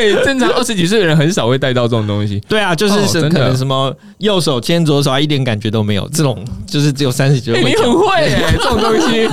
[0.00, 2.40] 哎、正常二十几岁的人很少会带到这种东西。
[2.48, 7.50] 对啊，就是可能什么右手牵左手，还一点感觉都没有，这种就是只有三十几。
[7.52, 9.28] 你很会哎、 这种东西。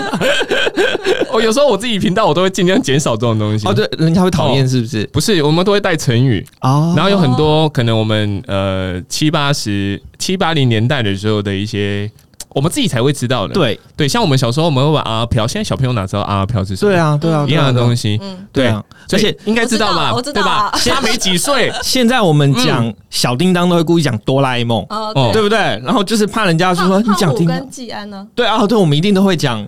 [1.31, 3.65] 我 有时候我自己频道我都会尽量减少这种东西。
[3.65, 5.05] 哦，对，人家会讨厌是不是？
[5.07, 12.11] 不是，我们都会带成语，哦然后有很多可能我们呃七八十七八零年代的时候的一些，
[12.57, 13.53] 我们自己才会知道的。
[13.53, 16.91] 对对，像我们小时候我们会玩阿飘，现在小朋友哪知道阿飘是什么？
[16.91, 17.97] 对，啊，对啊，一样的东西。
[17.97, 18.19] 西。
[18.21, 20.77] 嗯，对啊，所以而且应该知道吧，我知道对吧我？
[20.79, 24.85] 知道他没几岁，现在我们讲小叮当都会故意讲哆啦 A 梦，
[25.33, 25.57] 对不对？
[25.83, 28.27] 然后就是怕人家说你讲叮当胖虎跟，季安呢？
[28.35, 29.67] 对啊，对，我们一定都会讲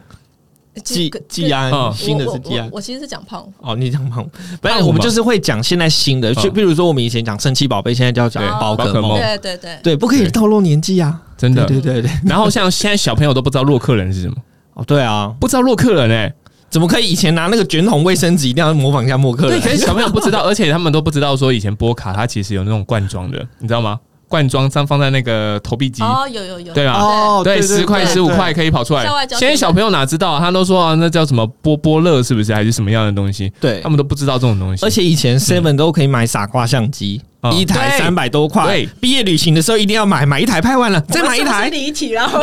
[0.84, 2.80] 季跟季安嗯，新的是季安我。
[2.80, 4.23] 其实是讲胖虎，哦，你讲胖，
[4.62, 9.17] 不然我们就是会讲现在新的，就嗯比如说我们以前讲神奇宝贝，现在就要讲对宝可梦宝可梦。
[9.17, 11.19] 对对对，对，不可以透露年纪啊。
[11.39, 11.65] 真的。
[11.65, 14.36] 对对对， 然后像现在小朋友都不知道洛克人是什么，
[14.76, 16.32] 哦对啊，不知道洛克人哎、
[16.70, 19.61] 怎么可以以前拿那个卷筒卫生纸一定要模仿一下默克对，人？
[19.61, 23.99] 可是小朋友不知道，而且他们都不知道说以前波卡它其实有那种罐装的，你知道吗？
[24.30, 26.93] 罐装放放在那个投币机，哦，有有有，对吧？
[26.93, 30.39] 哦对，十块十五块可以跑出来现在小朋友哪知道啊？
[30.39, 32.53] 他都说啊，那叫什么波波乐是不是？
[32.53, 33.51] 还是什么样的东西？
[33.59, 34.86] 对他，们都不知道这种东西。
[34.86, 38.88] 而且以前 Seven 都可以买傻瓜相机，嗯一台三百多块对。
[39.01, 41.67] 毕业旅行的时候一定要买，买一台拍完了再买一台。
[41.69, 42.39] 离题，然后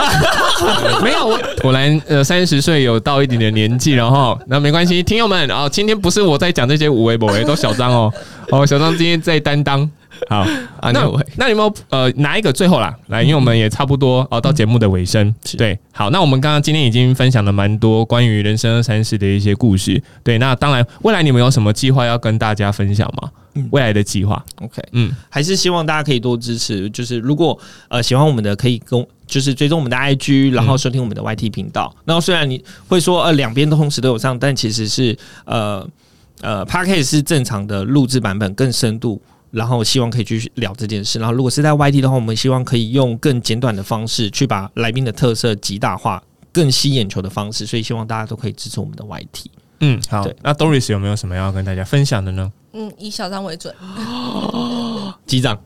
[1.02, 8.12] 没有，我果然呃三十岁有到一点点年纪然后，那没关系，听友们啊、今天不是我在讲这些无为不为，都小张哦，
[8.50, 9.88] 哦小张今天在担当。
[10.28, 10.38] 好，
[10.80, 12.96] 啊，那那我那有没有呃哪一个最后啦？
[13.08, 23.30] 来，因为我们也差不多哦到节目的尾声，是对，好，那我们刚刚今天已经分享了蛮多关于人生二三事的一些故事，对，那当然未来你们有什么计划要跟大家分享吗？
[23.58, 26.90] 嗯未来的计划，OK，嗯，还是希望大家可以多支持。
[26.90, 27.58] 就是如果
[27.88, 31.90] 呃喜欢我们的，可以跟就是追踪我们的 IG，然后收听我们的 YT 频道。
[32.04, 35.88] 然后虽然你会说呃两边都同时都有上，但其实是呃
[36.42, 39.18] 呃 p a r k 是正常的录制版本更深度。
[39.56, 41.18] 然后希望可以继续聊这件事。
[41.18, 47.64] 然后如果是在 YT 的话，我们希望可以用更简短的方式去把来宾的特色极大化，更吸眼球的方式。
[47.64, 49.46] 所以希望大家都可以支持我们的 YT。
[49.80, 52.52] 嗯，好，那 Doris 有没有什么要跟大家分享的呢？
[52.74, 53.74] 嗯，以小张为准。
[55.26, 55.58] 机长，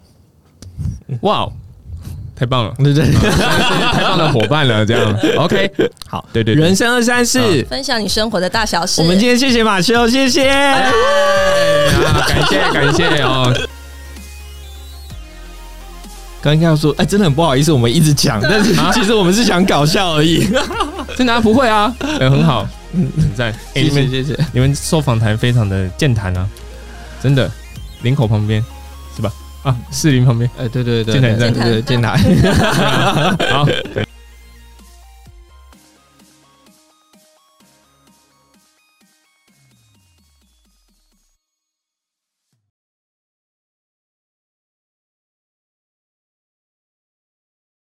[1.22, 1.52] 哇哦，
[2.36, 3.30] 太棒了，对对对，
[3.92, 5.70] 太棒的伙伴了，这样 OK，
[6.06, 9.00] 好，对对对人生二三四，分享你生活的大小事。
[9.02, 10.48] 我们今天谢谢马修，谢谢。
[12.26, 13.52] 感谢感谢哦，
[16.42, 20.48] 刚刚要说，哎，真的很不好意思，我们一直讲，但是其实我们是想搞笑而已。
[21.16, 24.36] 真的啊不会啊，呃很好，很赞， 哎，你们谢谢。
[24.52, 26.48] 你们受访谈非常的健谈啊，
[27.22, 27.50] 真的，
[28.02, 28.64] 领口旁边
[29.14, 29.30] 是吧？
[29.62, 32.16] 啊，士林旁边，哎，对对对，健谈对对对，健谈。
[33.52, 34.06] 好，对